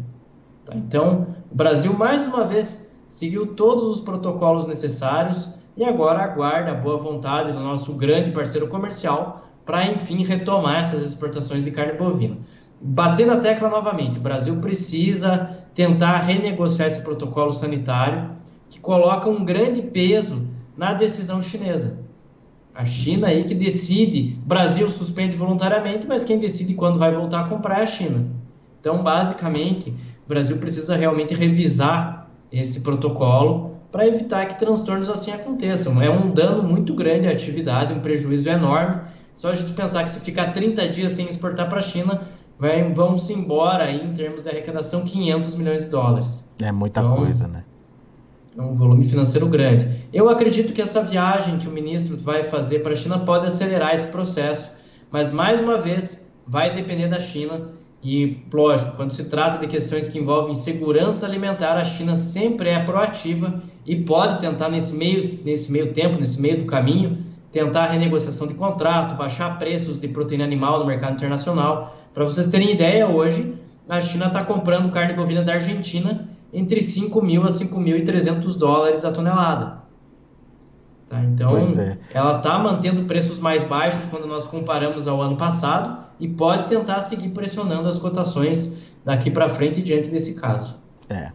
Tá? 0.66 0.74
Então, 0.76 1.28
o 1.50 1.56
Brasil, 1.56 1.94
mais 1.94 2.28
uma 2.28 2.44
vez, 2.44 2.98
seguiu 3.08 3.56
todos 3.56 3.86
os 3.86 4.02
protocolos 4.02 4.66
necessários 4.66 5.61
e 5.76 5.84
agora 5.84 6.24
aguarda 6.24 6.72
a 6.72 6.76
boa 6.76 6.98
vontade 6.98 7.52
do 7.52 7.60
nosso 7.60 7.94
grande 7.94 8.32
parceiro 8.32 8.68
comercial 8.68 9.48
para, 9.66 9.86
enfim, 9.86 10.24
retomar 10.24 10.80
essas 10.80 11.04
exportações 11.04 11.64
de 11.64 11.72
carne 11.72 11.94
bovina. 11.94 12.38
Bater 12.82 13.28
na 13.28 13.38
tecla 13.38 13.70
novamente, 13.70 14.18
o 14.18 14.22
Brasil 14.22 14.56
precisa 14.58 15.58
tentar 15.74 16.18
renegociar 16.18 16.88
esse 16.88 17.04
protocolo 17.04 17.52
sanitário 17.54 18.32
que 18.70 18.80
coloca 18.80 19.30
um 19.30 19.46
grande 19.46 19.82
peso 19.82 20.48
na 20.76 20.94
decisão 20.94 21.42
chinesa. 21.42 22.00
A 22.74 22.86
China 22.86 23.28
aí 23.28 23.44
que 23.44 23.54
decide, 23.54 24.40
Brasil 24.46 24.90
suspende 24.90 25.36
voluntariamente, 25.36 26.08
mas 26.08 26.24
quem 26.24 26.40
decide 26.40 26.74
quando 26.74 26.98
vai 26.98 27.12
voltar 27.12 27.42
a 27.42 27.50
comprar 27.50 27.80
é 27.80 27.84
a 27.84 27.88
China. 27.88 28.26
Então, 28.80 29.04
basicamente, 29.04 29.92
o 30.26 30.28
Brasil 30.28 30.58
precisa 30.58 30.96
realmente 30.96 31.36
revisar 31.36 32.30
esse 32.52 32.82
protocolo 32.82 33.71
para 33.92 34.08
evitar 34.08 34.46
que 34.46 34.58
transtornos 34.58 35.10
assim 35.10 35.32
aconteçam. 35.32 36.02
É 36.02 36.10
um 36.10 36.32
dano 36.32 36.64
muito 36.64 36.94
grande 36.94 37.28
à 37.28 37.32
atividade, 37.32 37.94
um 37.94 38.00
prejuízo 38.00 38.50
enorme. 38.50 39.02
Só 39.34 39.50
a 39.50 39.54
gente 39.54 39.74
pensar 39.74 40.04
que 40.04 40.10
se 40.10 40.20
ficar 40.22 40.52
30 40.54 40.88
dias 40.88 41.12
sem 41.12 41.28
exportar 41.28 41.68
para 41.68 41.80
a 41.80 41.82
China, 41.82 42.22
vai, 42.58 42.90
vamos 42.92 43.30
embora 43.30 43.86
aí, 43.86 44.04
em 44.04 44.14
termos 44.14 44.44
de 44.44 44.50
arrecadação 44.50 45.04
500 45.04 45.56
milhões 45.56 45.86
de 45.86 45.90
dólares. 45.90 46.50
É 46.62 46.72
muita 46.72 47.02
então, 47.02 47.16
coisa, 47.16 47.48
né? 47.48 47.64
É 48.58 48.62
um 48.62 48.72
volume 48.72 49.06
financeiro 49.06 49.48
grande. 49.48 49.90
Eu 50.12 50.30
acredito 50.30 50.74
que 50.74 50.82
essa 50.82 51.02
viagem 51.02 51.58
que 51.58 51.68
o 51.68 51.72
ministro 51.72 52.18
vai 52.18 52.44
fazer 52.44 52.80
para 52.80 52.92
a 52.92 52.96
China 52.96 53.20
pode 53.20 53.48
acelerar 53.48 53.94
esse 53.94 54.08
processo, 54.08 54.72
mas 55.10 55.32
mais 55.32 55.60
uma 55.60 55.78
vez 55.78 56.30
vai 56.46 56.74
depender 56.74 57.08
da 57.08 57.20
China 57.20 57.70
e, 58.04 58.44
lógico, 58.52 58.96
quando 58.96 59.12
se 59.12 59.26
trata 59.26 59.60
de 59.60 59.68
questões 59.68 60.08
que 60.08 60.18
envolvem 60.18 60.56
segurança 60.56 61.26
alimentar, 61.26 61.78
a 61.78 61.84
China 61.84 62.16
sempre 62.16 62.70
é 62.70 62.80
proativa 62.80 63.62
e 63.86 63.96
pode 63.96 64.40
tentar, 64.40 64.70
nesse 64.70 64.96
meio, 64.96 65.40
nesse 65.46 65.72
meio 65.72 65.94
tempo, 65.94 66.18
nesse 66.18 66.42
meio 66.42 66.58
do 66.58 66.66
caminho, 66.66 67.20
tentar 67.52 67.84
a 67.84 67.88
renegociação 67.88 68.48
de 68.48 68.56
contrato, 68.56 69.16
baixar 69.16 69.60
preços 69.60 70.00
de 70.00 70.08
proteína 70.08 70.44
animal 70.44 70.80
no 70.80 70.86
mercado 70.86 71.14
internacional. 71.14 71.96
Para 72.14 72.26
vocês 72.26 72.48
terem 72.48 72.72
ideia, 72.72 73.08
hoje 73.08 73.56
a 73.88 74.02
China 74.02 74.28
está 74.28 74.44
comprando 74.44 74.92
carne 74.92 75.14
bovina 75.14 75.44
da 75.44 75.54
Argentina 75.54 76.28
entre 76.52 76.82
5 76.82 77.22
mil 77.22 77.44
a 77.44 77.48
5.300 77.48 78.58
dólares 78.58 79.06
a 79.06 79.12
tonelada. 79.12 79.81
Tá? 81.12 81.22
Então, 81.26 81.58
é. 81.58 81.98
ela 82.14 82.38
está 82.38 82.58
mantendo 82.58 83.04
preços 83.04 83.38
mais 83.38 83.66
baixos 83.66 84.08
quando 84.08 84.26
nós 84.28 84.48
comparamos 84.48 85.10
ao 85.10 85.22
ano 85.22 85.36
passado 85.36 86.06
e 86.18 86.26
pode 86.26 86.70
tentar 86.70 87.02
seguir 87.02 87.28
pressionando 87.32 87.86
as 87.86 88.00
cotações 88.00 88.94
daqui 89.04 89.30
para 89.30 89.50
frente 89.50 89.82
diante 89.82 90.10
desse 90.10 90.36
caso. 90.36 90.80
É. 91.10 91.34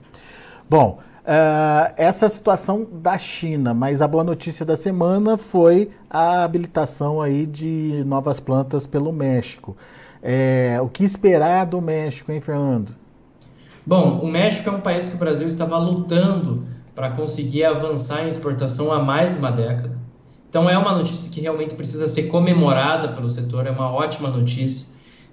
Bom, 0.66 0.98
uh, 1.24 1.92
essa 1.98 2.26
situação 2.26 2.86
da 2.90 3.18
China, 3.18 3.74
mas 3.74 4.00
a 4.00 4.08
boa 4.08 4.24
notícia 4.24 4.64
da 4.64 4.74
semana 4.74 5.36
foi 5.36 5.90
a 6.08 6.42
habilitação 6.42 7.20
aí 7.20 7.44
de 7.44 8.02
novas 8.06 8.40
plantas 8.40 8.86
pelo 8.86 9.12
México. 9.12 9.76
É, 10.22 10.78
o 10.80 10.88
que 10.88 11.04
esperar 11.04 11.66
do 11.66 11.82
México, 11.82 12.32
hein, 12.32 12.40
Fernando? 12.40 12.94
Bom, 13.84 14.20
o 14.20 14.26
México 14.26 14.70
é 14.70 14.72
um 14.72 14.80
país 14.80 15.10
que 15.10 15.16
o 15.16 15.18
Brasil 15.18 15.46
estava 15.46 15.76
lutando 15.76 16.64
para 16.96 17.10
conseguir 17.10 17.62
avançar 17.62 18.24
em 18.24 18.28
exportação 18.28 18.90
há 18.90 18.98
mais 18.98 19.30
de 19.30 19.38
uma 19.38 19.52
década. 19.52 19.96
Então 20.48 20.68
é 20.68 20.78
uma 20.78 20.92
notícia 20.92 21.30
que 21.30 21.42
realmente 21.42 21.74
precisa 21.74 22.06
ser 22.06 22.24
comemorada 22.24 23.08
pelo 23.08 23.28
setor, 23.28 23.66
é 23.66 23.70
uma 23.70 23.92
ótima 23.92 24.30
notícia. 24.30 24.86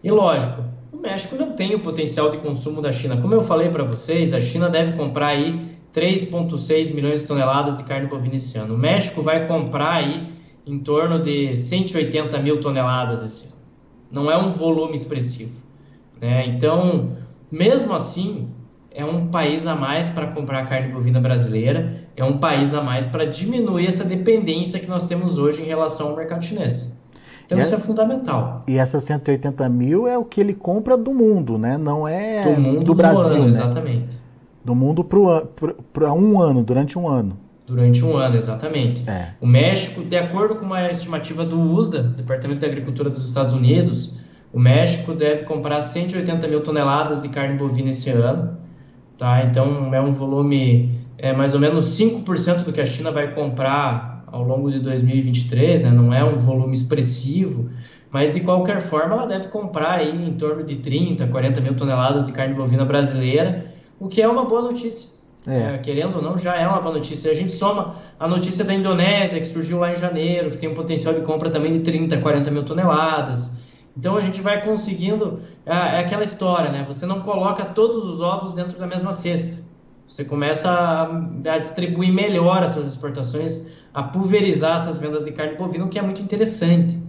E 0.03 0.11
lógico, 0.11 0.61
o 0.91 0.97
México 0.97 1.37
não 1.37 1.53
tem 1.53 1.73
o 1.73 1.79
potencial 1.79 2.29
de 2.29 2.37
consumo 2.37 2.81
da 2.81 2.91
China. 2.91 3.15
Como 3.15 3.33
eu 3.33 3.41
falei 3.41 3.69
para 3.69 3.85
vocês, 3.85 4.33
a 4.33 4.41
China 4.41 4.69
deve 4.69 4.91
comprar 4.97 5.27
aí 5.27 5.77
3,6 5.93 6.93
milhões 6.93 7.21
de 7.21 7.27
toneladas 7.27 7.77
de 7.77 7.85
carne 7.85 8.07
bovina 8.07 8.35
esse 8.35 8.57
ano. 8.57 8.75
O 8.75 8.77
México 8.77 9.21
vai 9.21 9.47
comprar 9.47 9.93
aí 9.93 10.33
em 10.67 10.79
torno 10.79 11.21
de 11.21 11.55
180 11.55 12.37
mil 12.39 12.59
toneladas 12.59 13.23
esse 13.23 13.45
ano. 13.45 13.53
Não 14.11 14.29
é 14.29 14.37
um 14.37 14.49
volume 14.49 14.95
expressivo. 14.95 15.61
Né? 16.19 16.45
Então, 16.47 17.15
mesmo 17.49 17.93
assim, 17.93 18.49
é 18.93 19.03
um 19.03 19.27
país 19.27 19.65
a 19.65 19.75
mais 19.75 20.09
para 20.09 20.27
comprar 20.27 20.67
carne 20.67 20.93
bovina 20.93 21.19
brasileira, 21.19 22.03
é 22.15 22.23
um 22.23 22.37
país 22.37 22.73
a 22.73 22.81
mais 22.81 23.07
para 23.07 23.25
diminuir 23.25 23.87
essa 23.87 24.03
dependência 24.03 24.79
que 24.79 24.87
nós 24.87 25.05
temos 25.05 25.37
hoje 25.37 25.61
em 25.61 25.65
relação 25.65 26.09
ao 26.09 26.15
mercado 26.15 26.45
chinês. 26.45 26.95
Então, 27.45 27.57
e 27.57 27.61
isso 27.61 27.73
é, 27.73 27.77
é 27.77 27.79
fundamental. 27.79 28.63
E 28.67 28.77
essas 28.77 29.03
180 29.03 29.67
mil 29.69 30.07
é 30.07 30.17
o 30.17 30.23
que 30.23 30.39
ele 30.39 30.53
compra 30.53 30.95
do 30.95 31.13
mundo, 31.13 31.57
né? 31.57 31.77
Não 31.77 32.07
é 32.07 32.43
do, 32.43 32.61
mundo 32.61 32.85
do 32.85 32.95
Brasil. 32.95 33.33
Ano, 33.33 33.41
né? 33.41 33.47
Exatamente. 33.47 34.21
Do 34.63 34.75
mundo 34.75 35.03
para 35.03 36.13
um 36.13 36.39
ano, 36.39 36.63
durante 36.63 36.97
um 36.97 37.07
ano. 37.07 37.37
Durante 37.65 38.03
um 38.05 38.15
ano, 38.15 38.37
exatamente. 38.37 39.09
É. 39.09 39.33
O 39.41 39.47
México, 39.47 40.03
de 40.03 40.17
acordo 40.17 40.55
com 40.55 40.65
uma 40.65 40.89
estimativa 40.89 41.43
do 41.43 41.59
USDA, 41.59 42.03
Departamento 42.03 42.59
de 42.59 42.65
Agricultura 42.65 43.09
dos 43.09 43.25
Estados 43.25 43.51
Unidos, 43.51 44.19
o 44.53 44.59
México 44.59 45.13
deve 45.13 45.43
comprar 45.43 45.81
180 45.81 46.47
mil 46.47 46.61
toneladas 46.61 47.21
de 47.21 47.29
carne 47.29 47.57
bovina 47.57 47.89
esse 47.89 48.09
ano. 48.09 48.62
Tá? 49.23 49.41
Então, 49.41 49.95
é 49.95 50.01
um 50.01 50.11
volume 50.11 50.91
é 51.17 51.31
mais 51.31 51.53
ou 51.53 51.59
menos 51.61 51.85
5% 51.97 52.65
do 52.65 52.73
que 52.73 52.81
a 52.81 52.85
China 52.85 53.09
vai 53.09 53.33
comprar 53.33 54.25
ao 54.27 54.43
longo 54.43 54.69
de 54.69 54.81
2023, 54.81 55.81
né? 55.81 55.91
não 55.91 56.13
é 56.13 56.21
um 56.21 56.35
volume 56.35 56.73
expressivo, 56.73 57.69
mas 58.11 58.33
de 58.33 58.41
qualquer 58.41 58.81
forma 58.81 59.15
ela 59.15 59.25
deve 59.25 59.47
comprar 59.47 59.99
aí 59.99 60.27
em 60.27 60.33
torno 60.33 60.61
de 60.61 60.75
30, 60.75 61.25
40 61.27 61.61
mil 61.61 61.73
toneladas 61.73 62.25
de 62.25 62.33
carne 62.33 62.53
bovina 62.53 62.83
brasileira, 62.83 63.71
o 63.97 64.09
que 64.09 64.21
é 64.21 64.27
uma 64.27 64.43
boa 64.43 64.63
notícia. 64.63 65.07
É. 65.47 65.75
É, 65.75 65.77
querendo 65.77 66.17
ou 66.17 66.21
não, 66.21 66.37
já 66.37 66.57
é 66.57 66.67
uma 66.67 66.81
boa 66.81 66.95
notícia. 66.95 67.31
A 67.31 67.33
gente 67.33 67.53
soma 67.53 67.95
a 68.19 68.27
notícia 68.27 68.65
da 68.65 68.73
Indonésia, 68.73 69.39
que 69.39 69.47
surgiu 69.47 69.79
lá 69.79 69.93
em 69.93 69.95
janeiro, 69.95 70.51
que 70.51 70.57
tem 70.57 70.67
um 70.67 70.73
potencial 70.73 71.13
de 71.13 71.21
compra 71.21 71.49
também 71.49 71.71
de 71.71 71.79
30, 71.79 72.17
40 72.17 72.51
mil 72.51 72.63
toneladas. 72.63 73.62
Então 73.95 74.17
a 74.17 74.21
gente 74.21 74.41
vai 74.41 74.63
conseguindo. 74.63 75.39
É, 75.65 75.71
é 75.71 75.99
aquela 75.99 76.23
história, 76.23 76.69
né? 76.71 76.83
Você 76.87 77.05
não 77.05 77.21
coloca 77.21 77.63
todos 77.63 78.05
os 78.05 78.21
ovos 78.21 78.53
dentro 78.53 78.77
da 78.77 78.87
mesma 78.87 79.13
cesta. 79.13 79.63
Você 80.07 80.25
começa 80.25 80.69
a, 80.69 81.53
a 81.53 81.57
distribuir 81.57 82.11
melhor 82.11 82.61
essas 82.61 82.87
exportações, 82.87 83.71
a 83.93 84.03
pulverizar 84.03 84.75
essas 84.75 84.97
vendas 84.97 85.23
de 85.23 85.31
carne 85.31 85.55
bovina, 85.55 85.85
o 85.85 85.89
que 85.89 85.97
é 85.97 86.01
muito 86.01 86.21
interessante. 86.21 86.99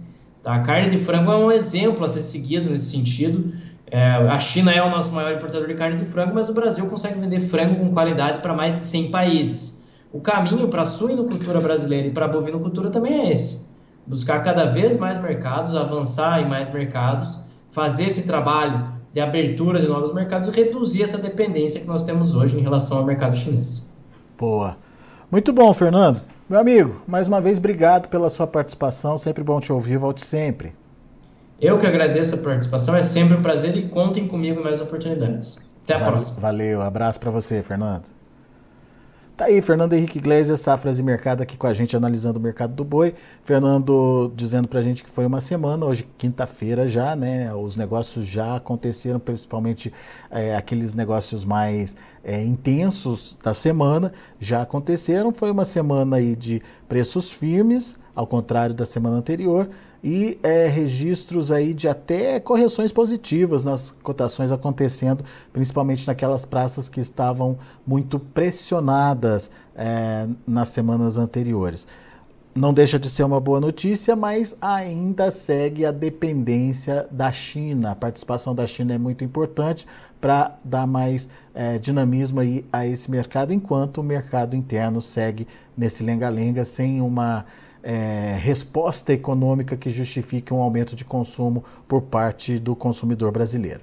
Tá? 0.41 0.55
A 0.55 0.59
carne 0.59 0.89
de 0.89 0.97
frango 0.97 1.31
é 1.31 1.37
um 1.37 1.51
exemplo 1.51 2.03
a 2.03 2.07
ser 2.07 2.21
seguido 2.21 2.69
nesse 2.69 2.91
sentido. 2.91 3.53
É, 3.91 4.11
a 4.11 4.39
China 4.39 4.71
é 4.71 4.81
o 4.81 4.89
nosso 4.89 5.11
maior 5.11 5.33
importador 5.33 5.67
de 5.67 5.75
carne 5.75 5.97
de 5.97 6.05
frango, 6.05 6.33
mas 6.33 6.49
o 6.49 6.53
Brasil 6.53 6.85
consegue 6.87 7.19
vender 7.19 7.39
frango 7.39 7.75
com 7.75 7.93
qualidade 7.93 8.41
para 8.41 8.53
mais 8.53 8.75
de 8.75 8.83
100 8.83 9.11
países. 9.11 9.83
O 10.11 10.21
caminho 10.21 10.67
para 10.69 10.81
a 10.81 10.85
suinocultura 10.85 11.59
brasileira 11.59 12.07
e 12.07 12.11
para 12.11 12.25
a 12.25 12.27
bovinocultura 12.27 12.89
também 12.89 13.27
é 13.27 13.31
esse: 13.31 13.67
buscar 14.05 14.43
cada 14.43 14.65
vez 14.65 14.97
mais 14.97 15.17
mercados, 15.17 15.75
avançar 15.75 16.41
em 16.41 16.47
mais 16.47 16.71
mercados, 16.71 17.43
fazer 17.69 18.05
esse 18.05 18.23
trabalho 18.23 18.93
de 19.13 19.19
abertura 19.19 19.79
de 19.79 19.87
novos 19.87 20.13
mercados 20.13 20.49
e 20.49 20.51
reduzir 20.51 21.03
essa 21.03 21.17
dependência 21.17 21.79
que 21.79 21.87
nós 21.87 22.03
temos 22.03 22.35
hoje 22.35 22.57
em 22.57 22.61
relação 22.61 22.97
ao 22.97 23.05
mercado 23.05 23.35
chinês. 23.35 23.89
Boa. 24.37 24.77
Muito 25.31 25.53
bom, 25.53 25.73
Fernando. 25.73 26.21
Meu 26.49 26.59
amigo, 26.59 27.01
mais 27.07 27.27
uma 27.27 27.41
vez, 27.41 27.57
obrigado 27.57 28.07
pela 28.09 28.29
sua 28.29 28.45
participação. 28.45 29.17
Sempre 29.17 29.43
bom 29.43 29.59
te 29.59 29.71
ouvir. 29.71 29.97
Volte 29.97 30.23
sempre. 30.23 30.75
Eu 31.59 31.77
que 31.77 31.87
agradeço 31.87 32.35
a 32.35 32.37
participação. 32.37 32.95
É 32.95 33.01
sempre 33.01 33.37
um 33.37 33.41
prazer 33.41 33.75
e 33.75 33.87
contem 33.87 34.27
comigo 34.27 34.59
em 34.59 34.63
mais 34.63 34.81
oportunidades. 34.81 35.75
Até 35.83 35.95
a 35.95 35.97
valeu, 35.97 36.11
próxima. 36.11 36.41
Valeu. 36.41 36.81
Abraço 36.81 37.19
para 37.19 37.31
você, 37.31 37.61
Fernando. 37.61 38.14
Tá 39.37 39.45
aí, 39.45 39.61
Fernando 39.61 39.91
Henrique 39.91 40.17
Iglesias, 40.17 40.61
Safras 40.61 40.97
e 40.97 41.03
Mercado 41.03 41.43
aqui 41.43 41.57
com 41.57 41.67
a 41.67 41.73
gente 41.73 41.93
analisando 41.93 42.39
o 42.39 42.41
mercado 42.41 42.73
do 42.73 42.85
boi. 42.85 43.13
Fernando 43.43 44.31
dizendo 44.33 44.65
pra 44.65 44.81
gente 44.81 45.03
que 45.03 45.09
foi 45.09 45.25
uma 45.25 45.41
semana, 45.41 45.85
hoje 45.85 46.07
quinta-feira 46.17 46.87
já, 46.87 47.17
né? 47.17 47.53
Os 47.53 47.75
negócios 47.75 48.25
já 48.25 48.55
aconteceram, 48.55 49.19
principalmente 49.19 49.91
é, 50.31 50.55
aqueles 50.55 50.95
negócios 50.95 51.43
mais 51.43 51.97
é, 52.25 52.43
intensos 52.43 53.37
da 53.41 53.53
semana 53.53 54.11
já 54.39 54.63
aconteceram. 54.63 55.31
Foi 55.31 55.51
uma 55.51 55.63
semana 55.63 56.17
aí 56.17 56.35
de 56.35 56.61
preços 56.89 57.29
firmes, 57.29 57.97
ao 58.15 58.25
contrário 58.25 58.73
da 58.73 58.85
semana 58.85 59.17
anterior 59.17 59.69
e 60.03 60.37
é, 60.43 60.67
registros 60.67 61.51
aí 61.51 61.73
de 61.73 61.87
até 61.87 62.39
correções 62.39 62.91
positivas 62.91 63.63
nas 63.63 63.89
cotações 63.89 64.51
acontecendo, 64.51 65.25
principalmente 65.51 66.05
naquelas 66.05 66.45
praças 66.45 66.87
que 66.87 66.99
estavam 66.99 67.57
muito 67.87 68.19
pressionadas 68.19 69.49
é, 69.75 70.27
nas 70.45 70.69
semanas 70.69 71.17
anteriores. 71.17 71.87
Não 72.57 72.73
deixa 72.73 72.97
de 72.97 73.09
ser 73.09 73.23
uma 73.23 73.37
boa 73.37 73.59
notícia, 73.59 74.15
mas 74.15 74.55
ainda 74.61 75.29
segue 75.29 75.85
a 75.85 75.91
dependência 75.91 77.05
da 77.11 77.29
China. 77.29 77.91
A 77.91 77.95
participação 77.95 78.55
da 78.55 78.65
China 78.65 78.93
é 78.93 78.97
muito 78.97 79.25
importante 79.25 79.85
para 80.21 80.55
dar 80.63 80.87
mais 80.87 81.29
é, 81.53 81.77
dinamismo 81.77 82.39
aí 82.39 82.65
a 82.71 82.87
esse 82.87 83.11
mercado, 83.11 83.51
enquanto 83.51 83.97
o 83.97 84.03
mercado 84.03 84.55
interno 84.55 85.01
segue 85.01 85.45
nesse 85.77 86.01
lenga-lenga 86.01 86.63
sem 86.63 87.01
uma 87.01 87.45
é, 87.83 88.37
resposta 88.39 89.11
econômica 89.11 89.75
que 89.75 89.89
justifique 89.89 90.53
um 90.53 90.61
aumento 90.61 90.95
de 90.95 91.03
consumo 91.03 91.61
por 91.85 92.03
parte 92.03 92.57
do 92.57 92.73
consumidor 92.73 93.33
brasileiro. 93.33 93.81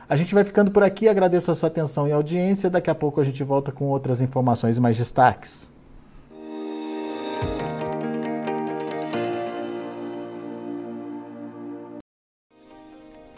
A 0.09 0.17
gente 0.17 0.35
vai 0.35 0.43
ficando 0.43 0.71
por 0.71 0.83
aqui, 0.83 1.07
agradeço 1.07 1.51
a 1.51 1.55
sua 1.55 1.67
atenção 1.67 2.09
e 2.09 2.13
audiência. 2.13 2.71
Daqui 2.71 2.89
a 2.89 2.95
pouco 2.95 3.21
a 3.21 3.25
gente 3.25 3.45
volta 3.45 3.71
com 3.71 3.85
outras 3.85 4.23
informações 4.23 4.79
e 4.79 4.81
mais 4.81 4.97
destaques. 4.97 5.71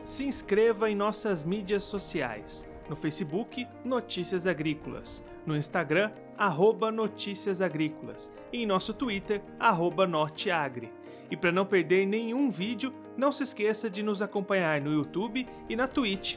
Se 0.04 0.24
inscreva 0.24 0.88
em 0.88 0.94
nossas 0.94 1.42
mídias 1.42 1.82
sociais. 1.82 2.64
No 2.88 2.94
Facebook, 2.94 3.66
Notícias 3.84 4.46
Agrícolas 4.46 5.24
no 5.46 5.56
Instagram, 5.56 6.12
arroba 6.36 6.92
Notícias 6.92 7.60
Agrícolas, 7.62 8.30
e 8.52 8.62
em 8.62 8.66
nosso 8.66 8.92
Twitter, 8.92 9.42
arroba 9.58 10.06
Norteagri. 10.06 10.92
E 11.30 11.36
para 11.36 11.50
não 11.50 11.64
perder 11.64 12.06
nenhum 12.06 12.50
vídeo, 12.50 12.92
não 13.16 13.32
se 13.32 13.42
esqueça 13.42 13.88
de 13.88 14.02
nos 14.02 14.20
acompanhar 14.20 14.80
no 14.80 14.92
YouTube 14.92 15.48
e 15.68 15.74
na 15.74 15.88
Twitch 15.88 16.36